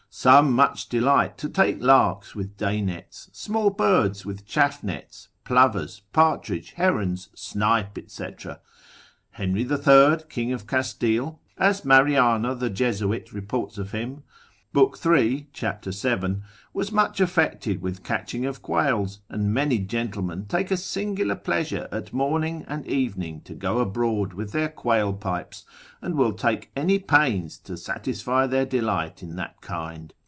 [0.13, 6.01] Some much delight to take larks with day nets, small birds with chaff nets, plovers,
[6.11, 8.27] partridge, herons, snipe, &c.
[9.29, 14.23] Henry the Third, king of Castile (as Mariana the Jesuit reports of him,
[14.73, 14.95] lib.
[14.95, 15.47] 3.
[15.51, 15.81] cap.
[15.83, 16.43] 7.)
[16.73, 22.13] was much affected with catching of quails, and many gentlemen take a singular pleasure at
[22.13, 25.65] morning and evening to go abroad with their quail pipes,
[26.01, 30.13] and will take any pains to satisfy their delight in that kind.